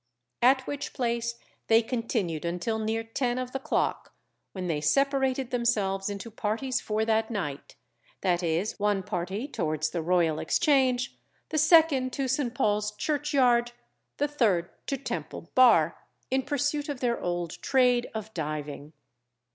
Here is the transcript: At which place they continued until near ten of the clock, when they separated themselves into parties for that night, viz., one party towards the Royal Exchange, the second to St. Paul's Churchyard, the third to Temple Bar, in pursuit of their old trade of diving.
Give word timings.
At 0.41 0.65
which 0.65 0.93
place 0.93 1.35
they 1.67 1.83
continued 1.83 2.43
until 2.43 2.79
near 2.79 3.03
ten 3.03 3.37
of 3.37 3.51
the 3.51 3.59
clock, 3.59 4.15
when 4.51 4.65
they 4.65 4.81
separated 4.81 5.51
themselves 5.51 6.09
into 6.09 6.31
parties 6.31 6.81
for 6.81 7.05
that 7.05 7.29
night, 7.29 7.75
viz., 8.23 8.79
one 8.79 9.03
party 9.03 9.47
towards 9.47 9.91
the 9.91 10.01
Royal 10.01 10.39
Exchange, 10.39 11.19
the 11.49 11.59
second 11.59 12.11
to 12.13 12.27
St. 12.27 12.55
Paul's 12.55 12.93
Churchyard, 12.93 13.73
the 14.17 14.27
third 14.27 14.71
to 14.87 14.97
Temple 14.97 15.51
Bar, 15.53 15.99
in 16.31 16.41
pursuit 16.41 16.89
of 16.89 16.99
their 16.99 17.21
old 17.21 17.61
trade 17.61 18.09
of 18.15 18.33
diving. 18.33 18.93